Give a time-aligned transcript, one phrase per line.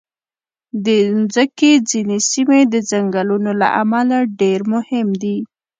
[0.85, 0.87] د
[1.19, 5.37] مځکې ځینې سیمې د ځنګلونو له امله ډېر مهم دي.